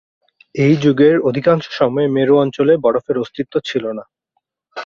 এই 0.55 0.73
যুগের 0.83 1.15
অধিকাংশ 1.29 1.65
সময়ে 1.71 2.07
মেরু 2.07 2.33
অঞ্চলে 2.37 2.73
বরফের 2.83 3.17
অস্তিত্ব 3.17 3.53
ছিল 3.65 3.83
না। 3.97 4.03